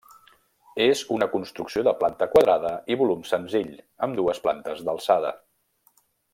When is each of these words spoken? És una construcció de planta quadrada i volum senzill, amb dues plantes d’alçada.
És 0.85 1.01
una 1.17 1.27
construcció 1.33 1.83
de 1.89 1.93
planta 1.99 2.29
quadrada 2.33 2.73
i 2.95 2.99
volum 3.03 3.21
senzill, 3.35 3.71
amb 4.07 4.21
dues 4.23 4.43
plantes 4.49 4.83
d’alçada. 4.89 5.37